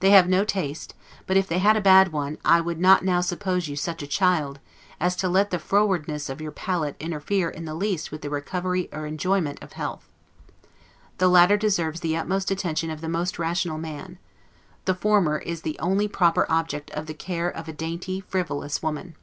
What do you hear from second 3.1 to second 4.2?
suppose you such a